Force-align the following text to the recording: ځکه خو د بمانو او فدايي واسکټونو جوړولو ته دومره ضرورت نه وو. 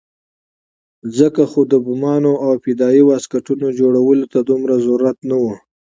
ځکه 1.17 1.41
خو 1.51 1.61
د 1.71 1.73
بمانو 1.85 2.33
او 2.45 2.53
فدايي 2.63 3.01
واسکټونو 3.05 3.67
جوړولو 3.79 4.25
ته 4.33 4.39
دومره 4.49 4.73
ضرورت 4.85 5.17
نه 5.29 5.35
وو. 5.41 5.53